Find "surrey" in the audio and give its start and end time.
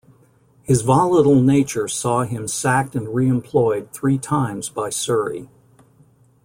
4.89-5.47